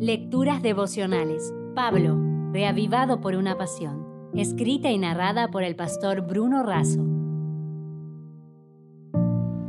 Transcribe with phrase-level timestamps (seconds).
[0.00, 1.52] Lecturas devocionales.
[1.74, 2.16] Pablo,
[2.52, 4.30] reavivado por una pasión.
[4.32, 7.04] Escrita y narrada por el pastor Bruno Razo.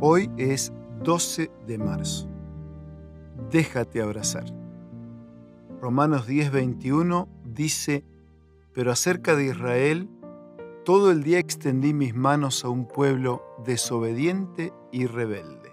[0.00, 0.72] Hoy es
[1.02, 2.28] 12 de marzo.
[3.50, 4.44] Déjate abrazar.
[5.80, 8.04] Romanos 10:21 dice,
[8.72, 10.08] pero acerca de Israel,
[10.84, 15.72] todo el día extendí mis manos a un pueblo desobediente y rebelde.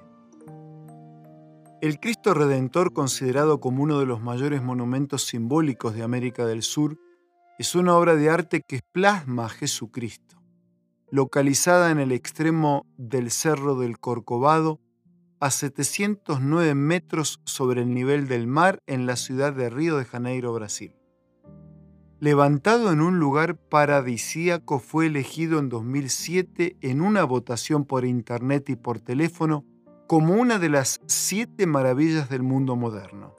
[1.79, 6.97] El Cristo Redentor, considerado como uno de los mayores monumentos simbólicos de América del Sur,
[7.59, 10.41] es una obra de arte que plasma a Jesucristo,
[11.11, 14.79] localizada en el extremo del Cerro del Corcovado,
[15.39, 20.53] a 709 metros sobre el nivel del mar en la ciudad de Río de Janeiro,
[20.53, 20.95] Brasil.
[22.19, 28.75] Levantado en un lugar paradisíaco, fue elegido en 2007 en una votación por internet y
[28.75, 29.63] por teléfono
[30.07, 33.35] como una de las siete maravillas del mundo moderno.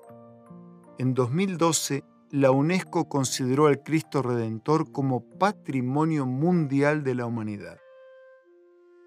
[0.98, 7.78] En 2012, la UNESCO consideró al Cristo Redentor como Patrimonio Mundial de la Humanidad.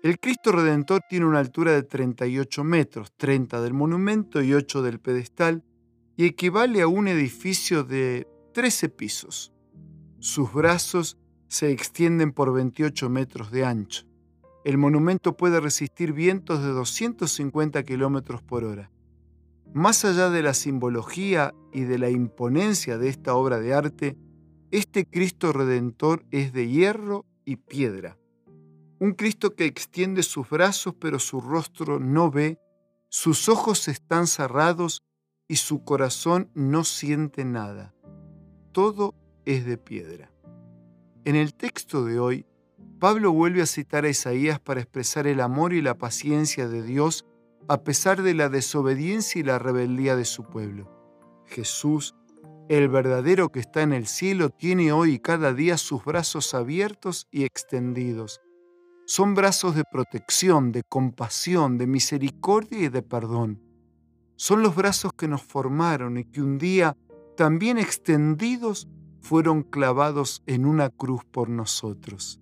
[0.02, 5.00] El Cristo Redentor tiene una altura de 38 metros, 30 del monumento y 8 del
[5.00, 5.63] pedestal,
[6.17, 9.53] y equivale a un edificio de 13 pisos.
[10.17, 14.10] Sus brazos se extienden por 28 metros de ancho.
[14.63, 18.91] El monumento puede resistir vientos de 250 km por hora.
[19.73, 24.17] Más allá de la simbología y de la imponencia de esta obra de arte,
[24.69, 28.17] este Cristo Redentor es de hierro y piedra.
[28.99, 32.59] Un Cristo que extiende sus brazos pero su rostro no ve,
[33.09, 35.01] sus ojos están cerrados
[35.47, 37.95] y su corazón no siente nada.
[38.71, 40.31] Todo es de piedra.
[41.25, 42.45] En el texto de hoy,
[43.02, 47.25] Pablo vuelve a citar a Isaías para expresar el amor y la paciencia de Dios
[47.67, 50.88] a pesar de la desobediencia y la rebeldía de su pueblo.
[51.47, 52.13] Jesús,
[52.69, 57.44] el verdadero que está en el cielo, tiene hoy cada día sus brazos abiertos y
[57.44, 58.39] extendidos.
[59.07, 63.63] Son brazos de protección, de compasión, de misericordia y de perdón.
[64.35, 66.95] Son los brazos que nos formaron y que un día,
[67.35, 68.88] también extendidos,
[69.22, 72.41] fueron clavados en una cruz por nosotros.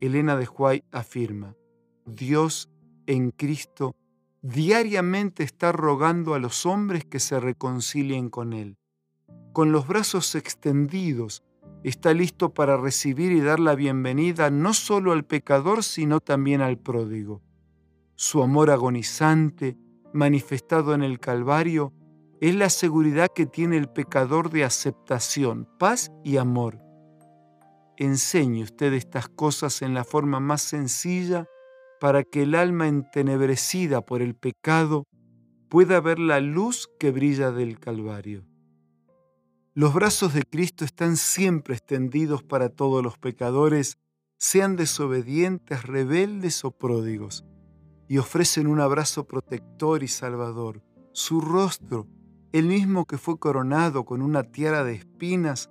[0.00, 1.56] Elena de Huay afirma,
[2.06, 2.70] Dios
[3.06, 3.96] en Cristo
[4.42, 8.76] diariamente está rogando a los hombres que se reconcilien con Él.
[9.52, 11.42] Con los brazos extendidos,
[11.82, 16.78] está listo para recibir y dar la bienvenida no solo al pecador, sino también al
[16.78, 17.42] pródigo.
[18.14, 19.76] Su amor agonizante,
[20.12, 21.92] manifestado en el Calvario,
[22.40, 26.87] es la seguridad que tiene el pecador de aceptación, paz y amor
[27.98, 31.46] enseñe usted estas cosas en la forma más sencilla
[32.00, 35.04] para que el alma entenebrecida por el pecado
[35.68, 38.46] pueda ver la luz que brilla del Calvario.
[39.74, 43.98] Los brazos de Cristo están siempre extendidos para todos los pecadores,
[44.38, 47.44] sean desobedientes, rebeldes o pródigos,
[48.08, 50.82] y ofrecen un abrazo protector y salvador.
[51.12, 52.06] Su rostro,
[52.52, 55.70] el mismo que fue coronado con una tiara de espinas,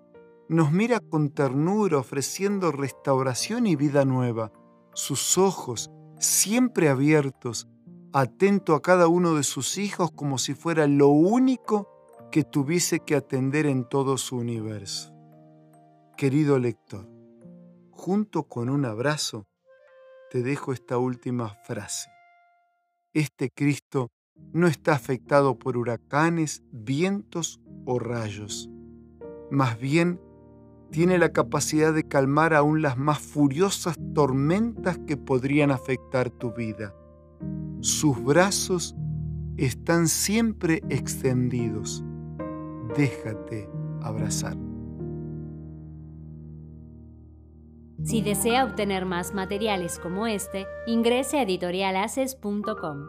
[0.49, 4.51] nos mira con ternura ofreciendo restauración y vida nueva.
[4.93, 7.67] Sus ojos, siempre abiertos,
[8.13, 11.89] atento a cada uno de sus hijos como si fuera lo único
[12.31, 15.13] que tuviese que atender en todo su universo.
[16.15, 17.07] Querido lector,
[17.91, 19.45] junto con un abrazo,
[20.31, 22.09] te dejo esta última frase.
[23.13, 24.11] Este Cristo
[24.53, 28.69] no está afectado por huracanes, vientos o rayos.
[29.49, 30.19] Más bien
[30.91, 36.93] tiene la capacidad de calmar aún las más furiosas tormentas que podrían afectar tu vida.
[37.81, 38.95] Sus brazos
[39.57, 42.03] están siempre extendidos.
[42.95, 43.69] Déjate
[44.01, 44.57] abrazar.
[48.03, 53.07] Si desea obtener más materiales como este, ingrese a editorialaces.com.